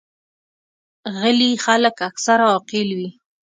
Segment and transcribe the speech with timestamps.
[1.19, 3.09] غلي خلک اکثره عاقل وي.